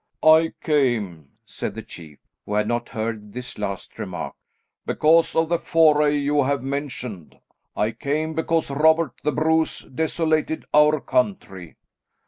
[0.23, 2.17] "I came," said the chief,
[2.47, 4.33] who had not heard this last remark,
[4.83, 7.37] "because of the foray you have mentioned.
[7.77, 11.75] I came because Robert the Bruce desolated our country."